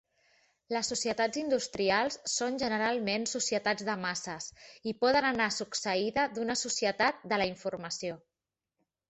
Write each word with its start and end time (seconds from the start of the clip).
Les 0.75 0.87
societats 0.91 1.37
industrials 1.41 2.17
són 2.35 2.57
generalment 2.63 3.27
societats 3.33 3.85
de 3.91 3.97
masses 4.07 4.49
i 4.93 4.95
poden 5.07 5.29
anar 5.33 5.49
succeïda 5.59 6.25
d'una 6.39 6.59
societat 6.65 7.23
de 7.35 7.41
la 7.45 7.49
informació. 7.53 8.19